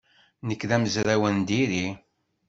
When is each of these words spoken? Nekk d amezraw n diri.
Nekk 0.47 0.61
d 0.69 0.71
amezraw 0.75 1.23
n 1.35 1.37
diri. 1.47 1.87